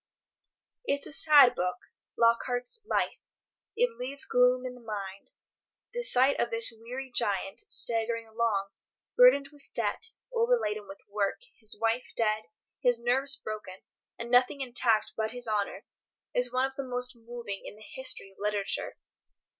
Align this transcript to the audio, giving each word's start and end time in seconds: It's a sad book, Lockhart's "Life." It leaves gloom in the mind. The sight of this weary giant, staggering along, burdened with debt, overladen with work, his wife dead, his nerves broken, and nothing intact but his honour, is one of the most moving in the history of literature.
It's 0.85 1.05
a 1.05 1.11
sad 1.11 1.53
book, 1.53 1.77
Lockhart's 2.17 2.81
"Life." 2.87 3.21
It 3.75 3.95
leaves 3.99 4.25
gloom 4.25 4.65
in 4.65 4.73
the 4.73 4.81
mind. 4.81 5.29
The 5.93 6.01
sight 6.01 6.39
of 6.39 6.49
this 6.49 6.73
weary 6.75 7.11
giant, 7.11 7.61
staggering 7.71 8.27
along, 8.27 8.71
burdened 9.15 9.49
with 9.49 9.71
debt, 9.75 10.09
overladen 10.33 10.87
with 10.87 11.01
work, 11.07 11.41
his 11.59 11.77
wife 11.79 12.13
dead, 12.17 12.45
his 12.81 12.99
nerves 12.99 13.35
broken, 13.35 13.83
and 14.17 14.31
nothing 14.31 14.61
intact 14.61 15.13
but 15.15 15.33
his 15.33 15.47
honour, 15.47 15.85
is 16.33 16.51
one 16.51 16.65
of 16.65 16.75
the 16.75 16.83
most 16.83 17.15
moving 17.15 17.61
in 17.63 17.75
the 17.75 17.85
history 17.93 18.31
of 18.31 18.37
literature. 18.39 18.97